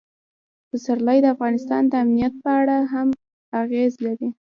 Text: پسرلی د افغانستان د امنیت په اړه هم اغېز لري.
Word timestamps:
پسرلی 0.69 1.17
د 1.21 1.25
افغانستان 1.35 1.81
د 1.87 1.93
امنیت 2.03 2.33
په 2.43 2.49
اړه 2.59 2.77
هم 2.91 3.07
اغېز 3.61 3.93
لري. 4.05 4.29